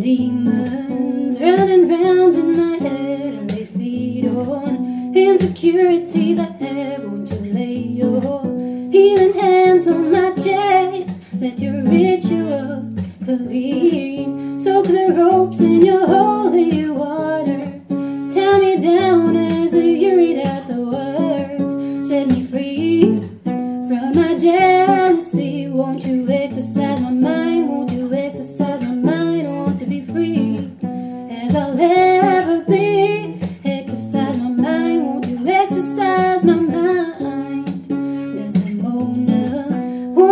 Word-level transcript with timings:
demons 0.00 1.38
running 1.38 1.88
round 1.88 2.34
in 2.34 2.56
my 2.56 2.76
head 2.76 3.34
and 3.34 3.50
they 3.50 3.66
feed 3.66 4.26
on 4.26 5.14
insecurities 5.14 6.38
I 6.38 6.44
have. 6.44 7.04
Won't 7.04 7.30
you 7.30 7.52
lay 7.52 7.76
your 7.76 8.42
healing 8.90 9.34
hands 9.34 9.86
on 9.86 10.10
my 10.10 10.30
chest? 10.32 11.14
Let 11.38 11.58
your 11.58 11.82
ritual 11.82 12.94
clean. 13.24 14.58
Soak 14.58 14.86
the 14.86 15.14
ropes 15.16 15.60
in 15.60 15.84
your 15.84 16.06
holy 16.06 16.88
water. 16.88 17.80
Tie 17.88 18.58
me 18.58 18.80
down 18.80 19.36
as 19.36 19.74
you 19.74 20.16
read 20.16 20.46
out 20.46 20.66
the 20.66 20.80
words. 20.80 22.08
Set 22.08 22.26
me 22.28 22.46
free 22.46 23.20
from 23.44 24.12
my 24.14 24.34
jealousy. 24.38 25.68
Won't 25.68 26.06
you 26.06 26.26
exorcise 26.30 27.00
my 27.00 27.10
mind? 27.10 27.68
Won't 27.68 27.92
you 27.92 28.09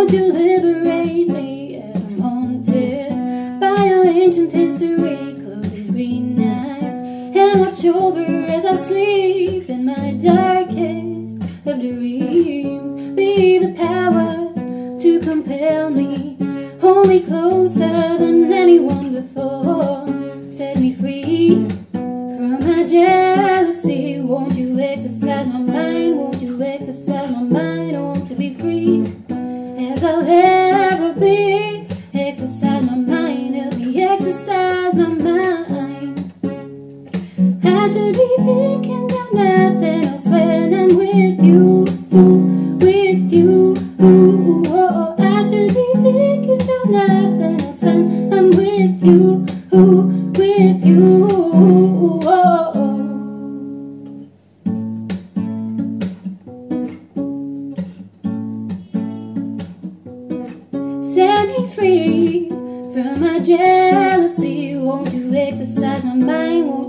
won't 0.09 0.21
you 0.23 0.33
liberate 0.33 1.29
me 1.29 1.77
as 1.77 2.03
I'm 2.03 2.19
haunted 2.19 3.61
by 3.61 3.85
your 3.85 4.07
ancient 4.07 4.51
history? 4.51 5.35
Close 5.35 5.71
these 5.71 5.91
green 5.91 6.41
eyes 6.41 6.95
and 7.37 7.61
watch 7.61 7.85
over 7.85 8.25
as 8.25 8.65
I 8.65 8.77
sleep 8.87 9.69
in 9.69 9.85
my 9.85 10.13
darkest 10.13 11.43
of 11.67 11.81
dreams. 11.81 12.95
Be 13.17 13.59
the 13.59 13.75
power 13.75 14.99
to 14.99 15.21
compel 15.21 15.91
me, 15.91 16.39
hold 16.81 17.09
me 17.09 17.21
closer 17.21 18.17
than 18.17 18.51
anyone 18.51 19.13
before. 19.13 20.07
Set 20.51 20.79
me 20.79 20.95
free 20.95 21.69
from 21.93 22.61
my 22.61 22.87
jealousy. 22.87 24.21
Won't 24.21 24.55
you 24.55 24.81
exorcise 24.81 25.47
my 25.47 25.59
mind? 25.59 26.17
Won't 26.17 26.41
you 26.41 26.63
exorcise 26.63 27.31
my 27.31 27.43
mind? 27.43 27.95
I 27.95 28.01
want 28.01 28.27
to 28.29 28.35
be 28.35 28.55
free 28.55 29.18
as 29.99 30.05
I'll 30.05 30.25
ever 30.31 31.13
be. 31.13 31.87
Exorcise 32.15 32.85
my 32.85 32.95
mind, 32.95 33.57
help 33.57 33.75
me 33.75 34.03
exorcise 34.03 34.95
my 34.95 35.09
mind. 35.09 36.33
I 37.65 37.89
should 37.89 38.15
be 38.15 38.29
thinking 38.37 39.11
about 39.11 39.33
nothing 39.35 40.05
else 40.05 40.27
when 40.27 40.75
I'm 40.75 40.97
with 40.97 41.43
you, 41.43 41.85
with 42.81 43.33
you. 43.33 43.75
Oh, 43.99 45.17
I 45.19 45.43
should 45.49 45.75
be 45.75 45.87
thinking 45.95 46.63
about 46.63 46.91
nothing 46.91 47.61
else 47.61 47.83
when 47.83 48.33
I'm 48.33 48.51
with 48.51 49.03
you, 49.03 49.47
with 49.73 50.85
you. 50.85 51.38
Set 61.19 61.49
me 61.49 61.67
free 61.67 62.49
from 62.49 63.21
my 63.21 63.41
jealousy. 63.41 64.77
Won't 64.77 65.13
you 65.13 65.35
exorcise 65.35 66.05
my 66.05 66.15
mind? 66.15 66.69
Won't 66.69 66.88